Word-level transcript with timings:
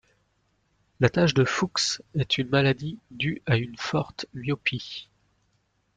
La 0.99 1.09
tache 1.11 1.35
de 1.35 1.45
Fuchs 1.45 2.01
est 2.15 2.39
une 2.39 2.49
maladie 2.49 2.97
dû 3.11 3.43
à 3.45 3.55
une 3.57 3.77
forte 3.77 4.25
myopie. 4.33 5.07